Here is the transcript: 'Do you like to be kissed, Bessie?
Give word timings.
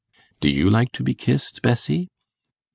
'Do 0.39 0.49
you 0.49 0.67
like 0.67 0.91
to 0.91 1.03
be 1.03 1.13
kissed, 1.13 1.61
Bessie? 1.61 2.09